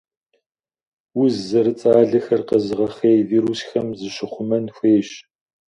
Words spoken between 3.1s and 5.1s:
вирусхэм зыщыхъумэн хуейщ.